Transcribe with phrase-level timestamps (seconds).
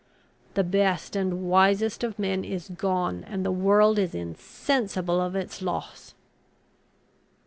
[0.55, 5.61] The best and wisest of men is gone, and the world is insensible of its
[5.61, 6.15] loss!"